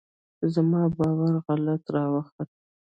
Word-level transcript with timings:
زما 0.53 0.83
باور 0.97 1.33
غلط 1.45 1.83
راوخوت. 1.93 2.49